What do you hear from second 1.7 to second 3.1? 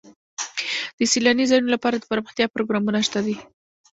لپاره دپرمختیا پروګرامونه